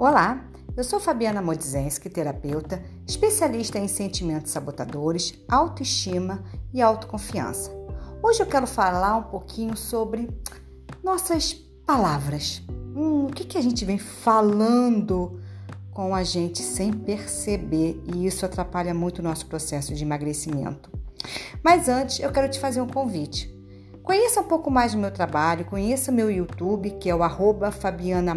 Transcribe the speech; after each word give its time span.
Olá, 0.00 0.42
eu 0.78 0.82
sou 0.82 0.98
Fabiana 0.98 1.42
Modzenski, 1.42 2.08
terapeuta, 2.08 2.82
especialista 3.06 3.78
em 3.78 3.86
sentimentos 3.86 4.50
sabotadores, 4.50 5.34
autoestima 5.46 6.42
e 6.72 6.80
autoconfiança. 6.80 7.70
Hoje 8.22 8.40
eu 8.40 8.46
quero 8.46 8.66
falar 8.66 9.14
um 9.16 9.24
pouquinho 9.24 9.76
sobre 9.76 10.30
nossas 11.04 11.52
palavras. 11.84 12.62
Hum, 12.96 13.26
o 13.26 13.30
que, 13.30 13.44
que 13.44 13.58
a 13.58 13.60
gente 13.60 13.84
vem 13.84 13.98
falando 13.98 15.38
com 15.92 16.14
a 16.14 16.24
gente 16.24 16.62
sem 16.62 16.94
perceber 16.94 18.02
e 18.06 18.26
isso 18.26 18.46
atrapalha 18.46 18.94
muito 18.94 19.18
o 19.18 19.22
nosso 19.22 19.44
processo 19.44 19.94
de 19.94 20.02
emagrecimento. 20.02 20.90
Mas 21.62 21.90
antes, 21.90 22.20
eu 22.20 22.32
quero 22.32 22.50
te 22.50 22.58
fazer 22.58 22.80
um 22.80 22.88
convite. 22.88 23.54
Conheça 24.10 24.40
um 24.40 24.44
pouco 24.44 24.72
mais 24.72 24.92
do 24.92 24.98
meu 24.98 25.12
trabalho, 25.12 25.64
conheça 25.64 26.10
meu 26.10 26.28
YouTube, 26.28 26.90
que 26.98 27.08
é 27.08 27.14
o 27.14 27.22
arroba 27.22 27.70
Fabiana 27.70 28.36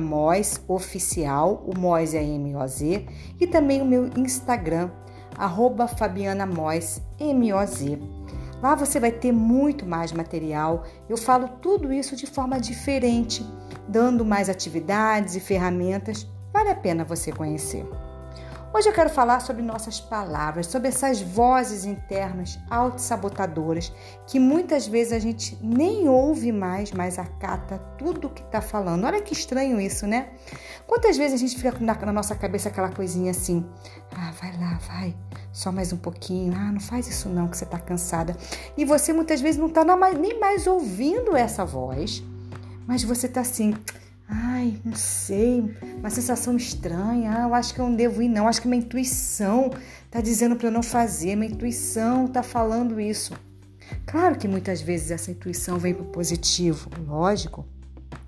Oficial, 0.68 1.64
o 1.66 1.76
Moz 1.76 2.14
é 2.14 2.22
M-O-Z, 2.24 3.08
e 3.40 3.48
também 3.48 3.82
o 3.82 3.86
meu 3.86 4.08
Instagram, 4.16 4.92
arroba 5.36 5.88
Fabiana 5.88 6.46
Moz 6.46 7.02
M-O-Z. 7.20 8.00
Lá 8.62 8.76
você 8.76 9.00
vai 9.00 9.12
ter 9.12 9.32
muito 9.32 9.84
mais 9.84 10.12
material. 10.12 10.84
Eu 11.10 11.18
falo 11.18 11.48
tudo 11.60 11.92
isso 11.92 12.16
de 12.16 12.28
forma 12.28 12.60
diferente, 12.60 13.44
dando 13.90 14.24
mais 14.24 14.50
atividades 14.50 15.36
e 15.36 15.40
ferramentas. 15.40 16.30
Vale 16.54 16.70
a 16.70 16.76
pena 16.76 17.04
você 17.04 17.32
conhecer. 17.32 17.84
Hoje 18.76 18.90
eu 18.90 18.94
quero 18.94 19.10
falar 19.12 19.40
sobre 19.40 19.62
nossas 19.62 20.00
palavras, 20.00 20.66
sobre 20.66 20.88
essas 20.88 21.22
vozes 21.22 21.86
internas 21.86 22.58
autossabotadoras 22.72 23.94
que 24.26 24.40
muitas 24.40 24.88
vezes 24.88 25.14
a 25.14 25.20
gente 25.20 25.56
nem 25.62 26.10
ouve 26.10 26.52
mais, 26.52 26.92
mas 26.92 27.20
acata 27.20 27.78
tudo 28.00 28.32
que 28.32 28.42
está 28.42 28.62
falando. 28.62 29.04
Olha 29.04 29.22
que 29.22 29.32
estranho 29.32 29.80
isso, 29.80 30.08
né? 30.08 30.30
Quantas 30.88 31.16
vezes 31.16 31.36
a 31.36 31.38
gente 31.38 31.56
fica 31.56 31.78
na, 31.80 31.94
na 31.94 32.12
nossa 32.12 32.34
cabeça 32.34 32.70
aquela 32.70 32.90
coisinha 32.90 33.30
assim: 33.30 33.64
ah, 34.12 34.34
vai 34.42 34.58
lá, 34.58 34.80
vai, 34.88 35.16
só 35.52 35.72
mais 35.72 35.94
um 35.94 35.98
pouquinho, 35.98 36.52
ah, 36.58 36.72
não 36.72 36.82
faz 36.82 37.08
isso 37.08 37.30
não, 37.30 37.48
que 37.48 37.56
você 37.56 37.66
está 37.66 37.78
cansada. 37.78 38.36
E 38.76 38.84
você 38.84 39.14
muitas 39.14 39.40
vezes 39.40 39.60
não 39.60 39.68
está 39.68 39.86
nem 40.20 40.40
mais 40.40 40.66
ouvindo 40.66 41.38
essa 41.38 41.64
voz, 41.64 42.24
mas 42.88 43.04
você 43.04 43.28
está 43.28 43.42
assim 43.42 43.76
Ai, 44.28 44.80
não 44.84 44.96
sei, 44.96 45.76
uma 45.98 46.10
sensação 46.10 46.56
estranha. 46.56 47.34
Ah, 47.38 47.42
eu 47.44 47.54
acho 47.54 47.74
que 47.74 47.80
eu 47.80 47.86
não 47.88 47.96
devo 47.96 48.22
ir, 48.22 48.30
não. 48.30 48.48
Acho 48.48 48.62
que 48.62 48.68
minha 48.68 48.82
intuição 48.82 49.70
está 50.06 50.22
dizendo 50.22 50.56
para 50.56 50.68
eu 50.68 50.72
não 50.72 50.84
fazer. 50.84 51.36
Minha 51.36 51.52
intuição 51.52 52.26
está 52.26 52.42
falando 52.42 53.00
isso. 53.00 53.34
Claro 54.06 54.38
que 54.38 54.48
muitas 54.48 54.82
vezes 54.82 55.12
essa 55.12 55.32
intuição 55.32 55.78
vem 55.78 55.94
para 55.94 56.04
o 56.04 56.08
positivo, 56.08 56.90
lógico. 57.06 57.66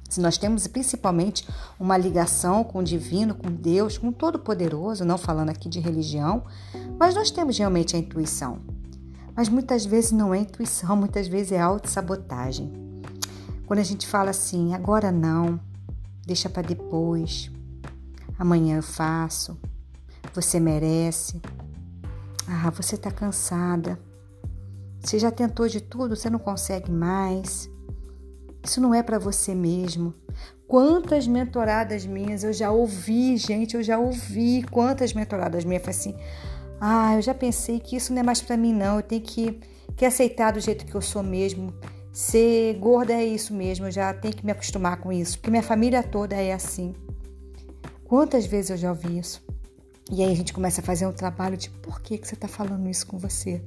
Se 0.09 0.21
nós 0.21 0.37
temos 0.37 0.67
principalmente 0.67 1.47
uma 1.79 1.97
ligação 1.97 2.63
com 2.63 2.79
o 2.79 2.83
divino, 2.83 3.33
com 3.33 3.49
Deus, 3.49 3.97
com 3.97 4.09
o 4.09 4.13
Todo-Poderoso, 4.13 5.03
não 5.03 5.17
falando 5.17 5.49
aqui 5.49 5.67
de 5.67 5.79
religião, 5.79 6.43
mas 6.99 7.15
nós 7.15 7.31
temos 7.31 7.57
realmente 7.57 7.95
a 7.95 7.99
intuição. 7.99 8.59
Mas 9.35 9.49
muitas 9.49 9.85
vezes 9.85 10.11
não 10.11 10.33
é 10.33 10.39
intuição, 10.39 10.95
muitas 10.95 11.27
vezes 11.27 11.51
é 11.51 11.59
autossabotagem. 11.59 12.71
Quando 13.65 13.79
a 13.79 13.83
gente 13.83 14.07
fala 14.07 14.29
assim, 14.29 14.73
agora 14.73 15.11
não, 15.11 15.59
deixa 16.25 16.49
para 16.49 16.67
depois. 16.67 17.51
Amanhã 18.37 18.77
eu 18.77 18.83
faço. 18.83 19.57
Você 20.33 20.59
merece. 20.59 21.41
Ah, 22.47 22.69
você 22.69 22.95
está 22.95 23.11
cansada. 23.11 23.99
Você 24.99 25.19
já 25.19 25.31
tentou 25.31 25.67
de 25.67 25.81
tudo, 25.81 26.15
você 26.15 26.29
não 26.29 26.39
consegue 26.39 26.91
mais. 26.91 27.69
Isso 28.63 28.81
não 28.81 28.93
é 28.93 29.03
para 29.03 29.19
você 29.19 29.53
mesmo. 29.53 30.13
Quantas 30.67 31.27
mentoradas 31.27 32.05
minhas 32.05 32.43
eu 32.43 32.51
já 32.51 32.71
ouvi, 32.71 33.37
gente, 33.37 33.75
eu 33.75 33.83
já 33.83 33.99
ouvi. 33.99 34.63
Quantas 34.63 35.13
mentoradas 35.13 35.63
minhas 35.63 35.83
foi 35.83 35.91
assim: 35.91 36.15
"Ah, 36.81 37.15
eu 37.15 37.21
já 37.21 37.35
pensei 37.35 37.79
que 37.79 37.95
isso 37.95 38.11
não 38.11 38.21
é 38.21 38.23
mais 38.23 38.41
para 38.41 38.57
mim 38.57 38.73
não, 38.73 38.97
eu 38.97 39.03
tenho 39.03 39.21
que 39.21 39.61
que 39.95 40.05
aceitar 40.05 40.51
do 40.51 40.59
jeito 40.59 40.85
que 40.85 40.95
eu 40.95 41.01
sou 41.01 41.23
mesmo. 41.23 41.73
Ser 42.15 42.75
gorda 42.75 43.11
é 43.11 43.25
isso 43.25 43.53
mesmo, 43.53 43.87
eu 43.87 43.91
já 43.91 44.13
tenho 44.13 44.33
que 44.33 44.45
me 44.45 44.53
acostumar 44.53 44.95
com 45.01 45.11
isso, 45.11 45.37
porque 45.37 45.51
minha 45.51 45.61
família 45.61 46.01
toda 46.01 46.33
é 46.33 46.53
assim. 46.53 46.95
Quantas 48.05 48.45
vezes 48.45 48.71
eu 48.71 48.77
já 48.77 48.89
ouvi 48.89 49.19
isso? 49.19 49.43
E 50.09 50.23
aí 50.23 50.31
a 50.31 50.35
gente 50.35 50.53
começa 50.53 50.79
a 50.79 50.83
fazer 50.83 51.05
um 51.05 51.11
trabalho 51.11 51.57
de 51.57 51.69
por 51.69 51.99
que, 51.99 52.17
que 52.17 52.25
você 52.25 52.35
está 52.35 52.47
falando 52.47 52.87
isso 52.87 53.05
com 53.05 53.17
você? 53.17 53.61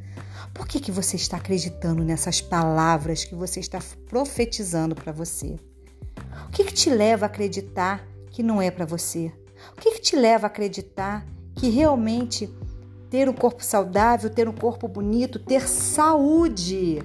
Por 0.55 0.67
que, 0.67 0.81
que 0.81 0.91
você 0.91 1.17
está 1.17 1.37
acreditando 1.37 2.03
nessas 2.03 2.41
palavras 2.41 3.23
que 3.23 3.35
você 3.35 3.61
está 3.61 3.81
profetizando 4.07 4.95
para 4.95 5.13
você? 5.13 5.59
O 6.49 6.51
que, 6.51 6.65
que 6.65 6.73
te 6.73 6.89
leva 6.89 7.27
a 7.27 7.29
acreditar 7.29 8.03
que 8.31 8.43
não 8.43 8.63
é 8.63 8.71
para 8.71 8.87
você? 8.87 9.31
O 9.77 9.79
que, 9.79 9.91
que 9.91 10.01
te 10.01 10.17
leva 10.17 10.47
a 10.47 10.49
acreditar 10.49 11.27
que 11.55 11.69
realmente 11.69 12.51
ter 13.11 13.29
um 13.29 13.35
corpo 13.35 13.63
saudável, 13.63 14.31
ter 14.31 14.49
um 14.49 14.55
corpo 14.55 14.89
bonito, 14.89 15.39
ter 15.39 15.69
saúde 15.69 16.99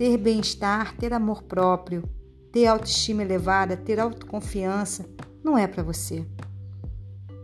ter 0.00 0.16
bem-estar, 0.16 0.96
ter 0.96 1.12
amor 1.12 1.42
próprio, 1.42 2.08
ter 2.50 2.64
autoestima 2.64 3.20
elevada, 3.20 3.76
ter 3.76 4.00
autoconfiança, 4.00 5.04
não 5.44 5.58
é 5.58 5.66
para 5.66 5.82
você. 5.82 6.24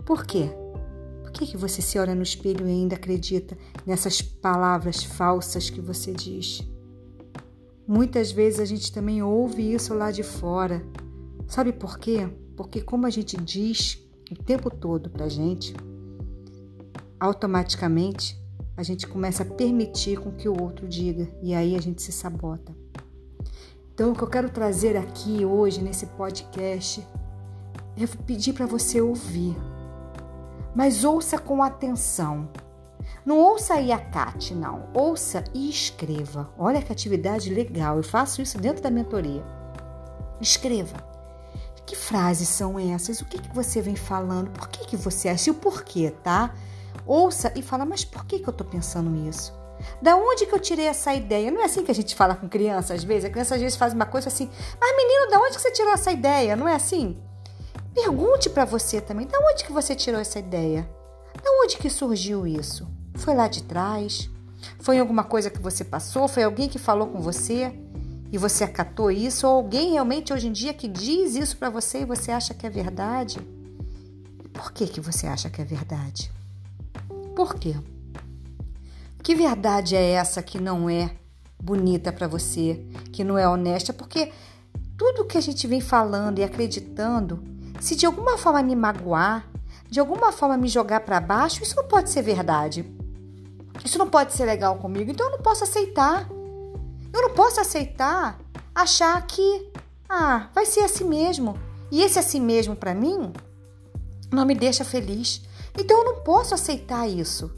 Por 0.06 0.24
quê? 0.24 0.48
Por 1.20 1.32
que, 1.32 1.48
que 1.48 1.56
você 1.58 1.82
se 1.82 1.98
olha 1.98 2.14
no 2.14 2.22
espelho 2.22 2.66
e 2.66 2.70
ainda 2.70 2.96
acredita 2.96 3.58
nessas 3.84 4.22
palavras 4.22 5.04
falsas 5.04 5.68
que 5.68 5.82
você 5.82 6.14
diz? 6.14 6.66
Muitas 7.86 8.32
vezes 8.32 8.58
a 8.58 8.64
gente 8.64 8.90
também 8.90 9.22
ouve 9.22 9.74
isso 9.74 9.92
lá 9.92 10.10
de 10.10 10.22
fora. 10.22 10.82
Sabe 11.46 11.74
por 11.74 11.98
quê? 11.98 12.26
Porque 12.56 12.80
como 12.80 13.04
a 13.04 13.10
gente 13.10 13.36
diz 13.36 14.02
o 14.30 14.34
tempo 14.34 14.70
todo 14.70 15.10
pra 15.10 15.28
gente, 15.28 15.74
automaticamente 17.20 18.42
a 18.76 18.82
gente 18.82 19.06
começa 19.06 19.42
a 19.42 19.46
permitir 19.46 20.18
com 20.18 20.30
que 20.32 20.48
o 20.48 20.60
outro 20.60 20.86
diga 20.86 21.28
e 21.42 21.54
aí 21.54 21.74
a 21.74 21.80
gente 21.80 22.02
se 22.02 22.12
sabota. 22.12 22.74
Então, 23.94 24.12
o 24.12 24.14
que 24.14 24.22
eu 24.22 24.28
quero 24.28 24.50
trazer 24.50 24.96
aqui 24.96 25.44
hoje 25.44 25.82
nesse 25.82 26.06
podcast 26.06 27.06
é 27.96 28.06
pedir 28.26 28.52
para 28.52 28.66
você 28.66 29.00
ouvir, 29.00 29.56
mas 30.74 31.04
ouça 31.04 31.38
com 31.38 31.62
atenção. 31.62 32.50
Não 33.24 33.38
ouça 33.38 33.74
aí 33.74 33.90
a 33.90 33.98
Cat, 33.98 34.54
não. 34.54 34.88
Ouça 34.92 35.42
e 35.54 35.70
escreva. 35.70 36.52
Olha 36.58 36.82
que 36.82 36.92
atividade 36.92 37.52
legal. 37.52 37.96
Eu 37.96 38.02
faço 38.02 38.42
isso 38.42 38.58
dentro 38.58 38.82
da 38.82 38.90
mentoria. 38.90 39.42
Escreva. 40.40 40.96
Que 41.86 41.94
frases 41.94 42.48
são 42.48 42.78
essas? 42.78 43.20
O 43.20 43.24
que, 43.24 43.38
que 43.38 43.54
você 43.54 43.80
vem 43.80 43.94
falando? 43.94 44.50
Por 44.50 44.68
que, 44.68 44.86
que 44.86 44.96
você 44.96 45.28
acha? 45.28 45.48
E 45.48 45.52
o 45.52 45.54
porquê, 45.54 46.10
tá? 46.10 46.52
Ouça 47.04 47.52
e 47.56 47.62
fala, 47.62 47.84
mas 47.84 48.04
por 48.04 48.24
que, 48.24 48.38
que 48.38 48.48
eu 48.48 48.52
estou 48.52 48.66
pensando 48.66 49.10
nisso? 49.10 49.52
Da 50.00 50.16
onde 50.16 50.46
que 50.46 50.54
eu 50.54 50.58
tirei 50.58 50.86
essa 50.86 51.12
ideia? 51.12 51.50
Não 51.50 51.60
é 51.60 51.64
assim 51.64 51.84
que 51.84 51.90
a 51.90 51.94
gente 51.94 52.14
fala 52.14 52.34
com 52.34 52.48
criança 52.48 52.94
às 52.94 53.04
vezes? 53.04 53.26
A 53.26 53.30
criança 53.30 53.54
às 53.54 53.60
vezes 53.60 53.76
faz 53.76 53.92
uma 53.92 54.06
coisa 54.06 54.28
assim, 54.28 54.50
mas 54.80 54.96
menino, 54.96 55.30
da 55.30 55.38
onde 55.38 55.56
que 55.56 55.62
você 55.62 55.70
tirou 55.70 55.92
essa 55.92 56.10
ideia? 56.10 56.56
Não 56.56 56.66
é 56.66 56.74
assim? 56.74 57.16
Pergunte 57.94 58.50
para 58.50 58.64
você 58.64 59.00
também, 59.00 59.26
da 59.26 59.38
onde 59.38 59.64
que 59.64 59.72
você 59.72 59.94
tirou 59.94 60.20
essa 60.20 60.38
ideia? 60.38 60.88
Da 61.42 61.50
onde 61.62 61.76
que 61.76 61.88
surgiu 61.88 62.46
isso? 62.46 62.86
Foi 63.14 63.34
lá 63.34 63.48
de 63.48 63.62
trás? 63.62 64.30
Foi 64.80 64.98
alguma 64.98 65.24
coisa 65.24 65.50
que 65.50 65.60
você 65.60 65.84
passou? 65.84 66.28
Foi 66.28 66.42
alguém 66.42 66.68
que 66.68 66.78
falou 66.78 67.06
com 67.08 67.20
você 67.20 67.72
e 68.30 68.38
você 68.38 68.64
acatou 68.64 69.10
isso? 69.10 69.46
Ou 69.46 69.54
alguém 69.54 69.92
realmente 69.92 70.32
hoje 70.32 70.48
em 70.48 70.52
dia 70.52 70.74
que 70.74 70.88
diz 70.88 71.34
isso 71.36 71.56
para 71.56 71.70
você 71.70 72.00
e 72.00 72.04
você 72.04 72.30
acha 72.30 72.52
que 72.52 72.66
é 72.66 72.70
verdade? 72.70 73.38
Por 74.52 74.72
que 74.72 74.86
que 74.86 75.00
você 75.00 75.26
acha 75.26 75.48
que 75.48 75.60
é 75.60 75.64
verdade? 75.64 76.30
Por 77.36 77.54
quê? 77.54 77.76
Que 79.22 79.34
verdade 79.34 79.94
é 79.94 80.12
essa 80.12 80.42
que 80.42 80.58
não 80.58 80.88
é 80.88 81.14
bonita 81.62 82.10
para 82.10 82.26
você, 82.26 82.82
que 83.12 83.22
não 83.22 83.36
é 83.36 83.46
honesta? 83.46 83.92
Porque 83.92 84.32
tudo 84.96 85.26
que 85.26 85.36
a 85.36 85.40
gente 85.42 85.66
vem 85.66 85.82
falando 85.82 86.38
e 86.38 86.44
acreditando, 86.44 87.44
se 87.78 87.94
de 87.94 88.06
alguma 88.06 88.38
forma 88.38 88.62
me 88.62 88.74
magoar, 88.74 89.46
de 89.90 90.00
alguma 90.00 90.32
forma 90.32 90.56
me 90.56 90.66
jogar 90.66 91.00
para 91.00 91.20
baixo, 91.20 91.62
isso 91.62 91.76
não 91.76 91.84
pode 91.84 92.08
ser 92.08 92.22
verdade. 92.22 92.90
Isso 93.84 93.98
não 93.98 94.08
pode 94.08 94.32
ser 94.32 94.46
legal 94.46 94.78
comigo, 94.78 95.10
então 95.10 95.26
eu 95.26 95.32
não 95.32 95.42
posso 95.42 95.62
aceitar. 95.62 96.26
Eu 97.12 97.20
não 97.20 97.34
posso 97.34 97.60
aceitar 97.60 98.38
achar 98.74 99.24
que 99.26 99.70
ah, 100.08 100.48
vai 100.54 100.64
ser 100.64 100.80
assim 100.80 101.04
mesmo. 101.04 101.54
E 101.92 102.00
esse 102.00 102.18
assim 102.18 102.40
mesmo 102.40 102.74
para 102.74 102.94
mim 102.94 103.30
não 104.32 104.46
me 104.46 104.54
deixa 104.54 104.84
feliz. 104.84 105.45
Então 105.78 105.98
eu 105.98 106.04
não 106.04 106.22
posso 106.22 106.54
aceitar 106.54 107.08
isso. 107.08 107.50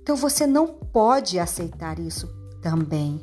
Então 0.00 0.16
você 0.16 0.46
não 0.46 0.66
pode 0.66 1.38
aceitar 1.38 1.98
isso 1.98 2.28
também. 2.62 3.20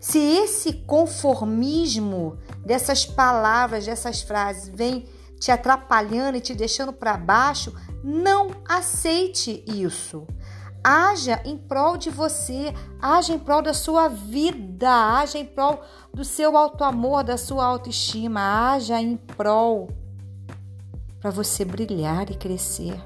Se 0.00 0.18
esse 0.18 0.72
conformismo 0.72 2.38
dessas 2.64 3.04
palavras, 3.04 3.86
dessas 3.86 4.22
frases 4.22 4.68
vem 4.68 5.06
te 5.38 5.50
atrapalhando 5.50 6.38
e 6.38 6.40
te 6.40 6.54
deixando 6.54 6.92
para 6.92 7.16
baixo, 7.16 7.74
não 8.02 8.48
aceite 8.68 9.64
isso. 9.66 10.26
Haja 10.82 11.42
em 11.44 11.58
prol 11.58 11.98
de 11.98 12.08
você, 12.08 12.72
haja 13.00 13.34
em 13.34 13.38
prol 13.38 13.60
da 13.60 13.74
sua 13.74 14.08
vida, 14.08 14.90
haja 14.90 15.38
em 15.38 15.44
prol 15.44 15.82
do 16.12 16.24
seu 16.24 16.56
auto-amor, 16.56 17.22
da 17.22 17.36
sua 17.36 17.66
autoestima, 17.66 18.72
haja 18.72 18.98
em 19.00 19.16
prol 19.16 19.88
para 21.20 21.30
você 21.30 21.64
brilhar 21.64 22.30
e 22.30 22.34
crescer. 22.34 22.98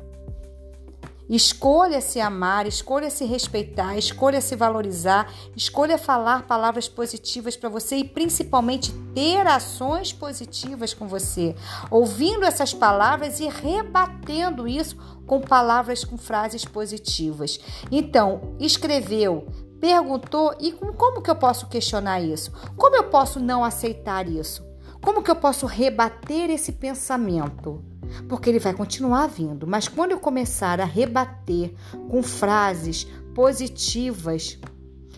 Escolha 1.29 2.03
se 2.03 2.21
amar, 2.21 2.67
escolha 2.67 3.09
se 3.09 3.25
respeitar, 3.25 3.97
escolha 3.97 4.43
se 4.43 4.55
valorizar, 4.55 5.33
escolha 5.57 5.97
falar 5.97 6.47
palavras 6.47 6.87
positivas 6.87 7.57
para 7.57 7.71
você 7.71 7.97
e 7.97 8.05
principalmente 8.05 8.93
ter 9.15 9.47
ações 9.47 10.13
positivas 10.13 10.93
com 10.93 11.09
você. 11.09 11.57
Ouvindo 11.91 12.45
essas 12.45 12.75
palavras 12.75 13.41
e 13.41 13.49
rebatendo 13.49 14.69
isso 14.69 14.99
com 15.27 15.41
palavras, 15.41 16.05
com 16.05 16.19
frases 16.19 16.67
positivas. 16.67 17.59
Então, 17.91 18.55
escreveu, 18.61 19.47
perguntou 19.81 20.55
e 20.61 20.73
como 20.73 21.23
que 21.23 21.31
eu 21.31 21.37
posso 21.37 21.69
questionar 21.69 22.21
isso? 22.21 22.53
Como 22.77 22.97
eu 22.97 23.05
posso 23.05 23.41
não 23.41 23.65
aceitar 23.65 24.29
isso? 24.29 24.63
Como 25.01 25.23
que 25.23 25.31
eu 25.31 25.37
posso 25.37 25.65
rebater 25.65 26.51
esse 26.51 26.73
pensamento? 26.73 27.83
Porque 28.29 28.49
ele 28.49 28.59
vai 28.59 28.73
continuar 28.75 29.27
vindo. 29.27 29.67
Mas 29.67 29.89
quando 29.89 30.13
eu 30.13 30.21
começar 30.21 30.81
a 30.81 30.85
rebater 30.85 31.75
com 32.09 32.23
frases 32.23 33.07
positivas 33.35 34.59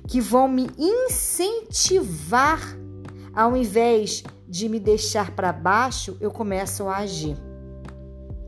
que 0.08 0.20
vão 0.20 0.48
me 0.48 0.70
incentivar, 0.78 2.60
ao 3.34 3.56
invés 3.56 4.24
de 4.48 4.68
me 4.68 4.78
deixar 4.78 5.32
para 5.32 5.52
baixo, 5.52 6.16
eu 6.20 6.30
começo 6.30 6.88
a 6.88 6.98
agir. 6.98 7.36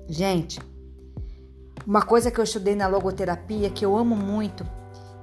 Gente, 0.08 0.60
uma 1.86 2.02
coisa 2.02 2.30
que 2.30 2.38
eu 2.38 2.44
estudei 2.44 2.74
na 2.74 2.86
logoterapia 2.86 3.70
que 3.70 3.84
eu 3.84 3.96
amo 3.96 4.16
muito, 4.16 4.64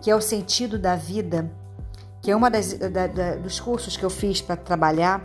que 0.01 0.11
é 0.11 0.15
o 0.15 0.21
sentido 0.21 0.77
da 0.77 0.95
vida, 0.95 1.51
que 2.21 2.29
é 2.29 2.35
uma 2.35 2.49
das, 2.49 2.73
da, 2.73 3.07
da, 3.07 3.35
dos 3.35 3.59
cursos 3.59 3.95
que 3.95 4.03
eu 4.03 4.09
fiz 4.09 4.41
para 4.41 4.55
trabalhar, 4.55 5.21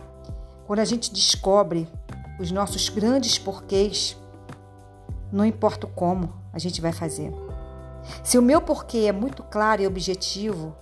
quando 0.67 0.81
a 0.81 0.85
gente 0.85 1.13
descobre 1.13 1.89
os 2.41 2.51
nossos 2.51 2.89
grandes 2.89 3.39
porquês, 3.39 4.17
não 5.31 5.45
importa 5.45 5.87
como 5.87 6.33
a 6.53 6.59
gente 6.59 6.81
vai 6.81 6.91
fazer. 6.91 7.31
Se 8.25 8.39
o 8.39 8.43
meu 8.43 8.63
porquê 8.63 9.05
é 9.07 9.13
muito 9.13 9.43
claro 9.43 9.83
e 9.83 9.87
objetivo, 9.87 10.75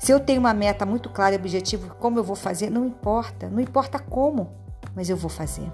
se 0.00 0.10
eu 0.10 0.18
tenho 0.18 0.40
uma 0.40 0.52
meta 0.52 0.84
muito 0.84 1.08
clara 1.08 1.36
e 1.36 1.38
objetiva, 1.38 1.94
como 1.94 2.18
eu 2.18 2.24
vou 2.24 2.34
fazer, 2.34 2.70
não 2.70 2.84
importa, 2.84 3.48
não 3.48 3.60
importa 3.60 4.00
como, 4.00 4.50
mas 4.96 5.08
eu 5.08 5.16
vou 5.16 5.30
fazer. 5.30 5.72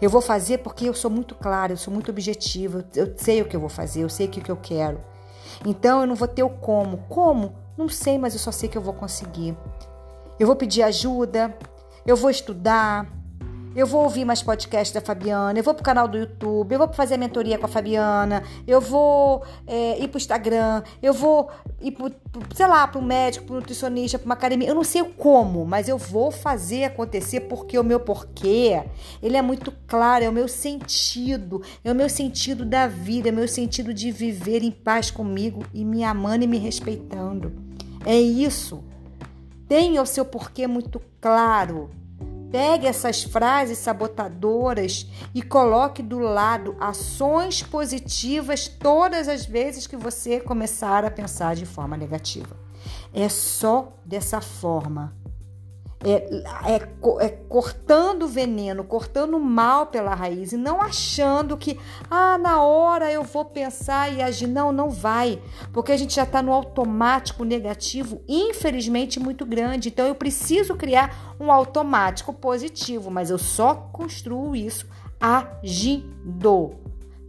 Eu 0.00 0.08
vou 0.08 0.22
fazer 0.22 0.58
porque 0.58 0.88
eu 0.88 0.94
sou 0.94 1.10
muito 1.10 1.34
clara, 1.34 1.74
eu 1.74 1.76
sou 1.76 1.92
muito 1.92 2.10
objetiva, 2.10 2.84
eu 2.96 3.12
sei 3.16 3.42
o 3.42 3.44
que 3.44 3.54
eu 3.54 3.60
vou 3.60 3.68
fazer, 3.68 4.02
eu 4.02 4.08
sei 4.08 4.26
o 4.26 4.30
que 4.30 4.50
eu 4.50 4.56
quero. 4.56 4.98
Então 5.64 6.00
eu 6.00 6.06
não 6.06 6.14
vou 6.14 6.26
ter 6.26 6.42
o 6.42 6.48
como. 6.48 6.98
Como? 7.08 7.54
Não 7.76 7.88
sei, 7.88 8.18
mas 8.18 8.32
eu 8.32 8.40
só 8.40 8.50
sei 8.50 8.68
que 8.68 8.78
eu 8.78 8.82
vou 8.82 8.94
conseguir. 8.94 9.56
Eu 10.38 10.46
vou 10.46 10.56
pedir 10.56 10.82
ajuda, 10.82 11.54
eu 12.06 12.16
vou 12.16 12.30
estudar, 12.30 13.06
eu 13.74 13.86
vou 13.86 14.02
ouvir 14.02 14.24
mais 14.24 14.42
podcasts 14.42 14.92
da 14.92 15.00
Fabiana, 15.00 15.58
eu 15.58 15.62
vou 15.62 15.74
pro 15.74 15.82
canal 15.82 16.06
do 16.06 16.18
YouTube, 16.18 16.72
eu 16.72 16.78
vou 16.78 16.92
fazer 16.92 17.14
a 17.14 17.18
mentoria 17.18 17.58
com 17.58 17.66
a 17.66 17.68
Fabiana, 17.68 18.42
eu 18.66 18.80
vou 18.80 19.44
é, 19.66 19.98
ir 20.02 20.08
pro 20.08 20.18
Instagram, 20.18 20.82
eu 21.02 21.12
vou 21.14 21.50
ir 21.80 21.92
pro, 21.92 22.12
sei 22.54 22.66
lá, 22.66 22.86
pro 22.86 23.00
médico, 23.00 23.46
pro 23.46 23.56
nutricionista, 23.56 24.18
pra 24.18 24.26
uma 24.26 24.34
academia. 24.34 24.68
Eu 24.68 24.74
não 24.74 24.84
sei 24.84 25.02
como, 25.02 25.64
mas 25.64 25.88
eu 25.88 25.96
vou 25.96 26.30
fazer 26.30 26.84
acontecer 26.84 27.40
porque 27.40 27.78
o 27.78 27.84
meu 27.84 28.00
porquê, 28.00 28.82
ele 29.22 29.36
é 29.36 29.42
muito 29.42 29.72
claro, 29.86 30.24
é 30.24 30.28
o 30.28 30.32
meu 30.32 30.48
sentido, 30.48 31.62
é 31.84 31.90
o 31.90 31.94
meu 31.94 32.08
sentido 32.08 32.64
da 32.64 32.86
vida, 32.86 33.28
é 33.28 33.32
o 33.32 33.34
meu 33.34 33.48
sentido 33.48 33.94
de 33.94 34.10
viver 34.10 34.62
em 34.62 34.70
paz 34.70 35.10
comigo 35.10 35.64
e 35.72 35.84
me 35.84 36.04
amando 36.04 36.44
e 36.44 36.46
me 36.46 36.58
respeitando. 36.58 37.52
É 38.04 38.18
isso. 38.18 38.82
Tenha 39.68 40.02
o 40.02 40.06
seu 40.06 40.24
porquê 40.24 40.66
muito 40.66 41.00
claro. 41.20 42.01
Pegue 42.52 42.86
essas 42.86 43.22
frases 43.22 43.78
sabotadoras 43.78 45.06
e 45.34 45.40
coloque 45.40 46.02
do 46.02 46.18
lado 46.18 46.76
ações 46.78 47.62
positivas 47.62 48.68
todas 48.68 49.26
as 49.26 49.46
vezes 49.46 49.86
que 49.86 49.96
você 49.96 50.38
começar 50.38 51.02
a 51.02 51.10
pensar 51.10 51.56
de 51.56 51.64
forma 51.64 51.96
negativa. 51.96 52.54
É 53.14 53.26
só 53.30 53.96
dessa 54.04 54.42
forma 54.42 55.16
é, 56.04 56.42
é, 56.66 57.24
é, 57.24 57.28
cortando 57.48 58.24
o 58.24 58.28
veneno, 58.28 58.82
cortando 58.82 59.36
o 59.36 59.40
mal 59.40 59.86
pela 59.86 60.14
raiz 60.14 60.52
e 60.52 60.56
não 60.56 60.80
achando 60.80 61.56
que, 61.56 61.78
ah, 62.10 62.36
na 62.38 62.62
hora 62.62 63.10
eu 63.10 63.22
vou 63.22 63.44
pensar 63.44 64.12
e 64.12 64.20
agir. 64.20 64.48
Não, 64.48 64.72
não 64.72 64.90
vai, 64.90 65.40
porque 65.72 65.92
a 65.92 65.96
gente 65.96 66.14
já 66.14 66.24
está 66.24 66.42
no 66.42 66.52
automático 66.52 67.44
negativo, 67.44 68.20
infelizmente 68.28 69.20
muito 69.20 69.46
grande. 69.46 69.88
Então 69.88 70.06
eu 70.06 70.14
preciso 70.14 70.74
criar 70.74 71.34
um 71.38 71.52
automático 71.52 72.32
positivo, 72.32 73.10
mas 73.10 73.30
eu 73.30 73.38
só 73.38 73.74
construo 73.92 74.56
isso 74.56 74.86
agindo, 75.20 76.74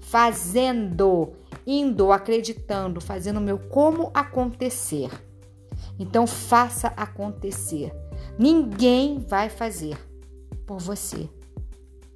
fazendo, 0.02 1.34
indo, 1.66 2.12
acreditando, 2.12 3.00
fazendo 3.00 3.38
o 3.38 3.42
meu 3.42 3.60
como 3.60 4.10
acontecer. 4.16 5.12
Então 6.00 6.26
faça 6.26 6.88
acontecer. 6.98 7.94
Ninguém 8.38 9.20
vai 9.20 9.50
fazer 9.50 9.98
por 10.66 10.80
você. 10.80 11.30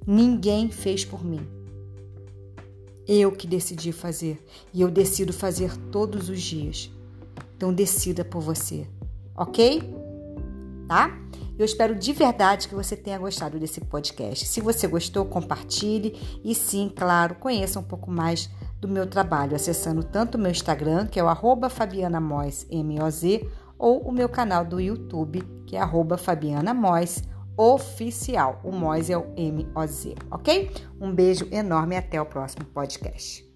Ninguém 0.06 0.70
fez 0.70 1.04
por 1.04 1.24
mim. 1.24 1.46
Eu 3.06 3.32
que 3.32 3.46
decidi 3.46 3.92
fazer 3.92 4.44
e 4.74 4.80
eu 4.80 4.90
decido 4.90 5.32
fazer 5.32 5.76
todos 5.90 6.28
os 6.28 6.40
dias. 6.40 6.90
Então 7.56 7.72
decida 7.72 8.24
por 8.24 8.40
você, 8.40 8.86
ok? 9.36 9.82
Tá? 10.86 11.16
Eu 11.58 11.64
espero 11.64 11.94
de 11.94 12.12
verdade 12.12 12.68
que 12.68 12.74
você 12.74 12.96
tenha 12.96 13.18
gostado 13.18 13.58
desse 13.58 13.80
podcast. 13.80 14.46
Se 14.46 14.60
você 14.60 14.86
gostou, 14.86 15.24
compartilhe 15.24 16.16
e 16.44 16.54
sim, 16.54 16.92
claro, 16.94 17.34
conheça 17.34 17.80
um 17.80 17.82
pouco 17.82 18.10
mais 18.10 18.48
do 18.80 18.86
meu 18.86 19.06
trabalho 19.06 19.56
acessando 19.56 20.04
tanto 20.04 20.36
o 20.36 20.40
meu 20.40 20.52
Instagram, 20.52 21.06
que 21.06 21.18
é 21.18 21.24
o 21.24 21.28
arroba 21.28 21.68
Fabiana 21.68 22.20
Moz, 22.20 22.64
ou 23.78 24.00
o 24.00 24.12
meu 24.12 24.28
canal 24.28 24.64
do 24.64 24.80
YouTube, 24.80 25.42
que 25.66 25.76
é 25.76 25.80
arroba 25.80 26.18
Fabiana 26.18 26.74
Mois 26.74 27.22
Oficial. 27.56 28.60
O 28.62 28.70
Mois 28.70 29.08
é 29.10 29.16
o 29.16 29.26
M-O-Z, 29.36 30.14
ok? 30.30 30.70
Um 31.00 31.14
beijo 31.14 31.48
enorme 31.50 31.94
e 31.94 31.98
até 31.98 32.20
o 32.20 32.26
próximo 32.26 32.64
podcast. 32.66 33.47